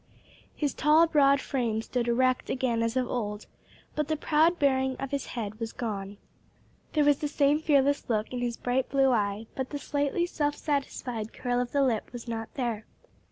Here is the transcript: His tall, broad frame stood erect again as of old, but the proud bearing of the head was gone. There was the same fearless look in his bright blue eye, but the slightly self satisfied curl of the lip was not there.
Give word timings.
His 0.55 0.73
tall, 0.73 1.05
broad 1.05 1.39
frame 1.39 1.83
stood 1.83 2.07
erect 2.07 2.49
again 2.49 2.81
as 2.81 2.97
of 2.97 3.07
old, 3.07 3.45
but 3.95 4.07
the 4.07 4.15
proud 4.17 4.57
bearing 4.57 4.95
of 4.95 5.11
the 5.11 5.19
head 5.19 5.59
was 5.59 5.73
gone. 5.73 6.17
There 6.93 7.03
was 7.05 7.19
the 7.19 7.27
same 7.27 7.59
fearless 7.59 8.09
look 8.09 8.27
in 8.33 8.39
his 8.39 8.57
bright 8.57 8.89
blue 8.89 9.11
eye, 9.11 9.45
but 9.55 9.69
the 9.69 9.77
slightly 9.77 10.25
self 10.25 10.55
satisfied 10.55 11.33
curl 11.33 11.61
of 11.61 11.71
the 11.71 11.83
lip 11.83 12.09
was 12.11 12.27
not 12.27 12.51
there. 12.55 12.87